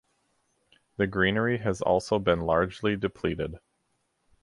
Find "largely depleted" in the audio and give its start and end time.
2.41-3.59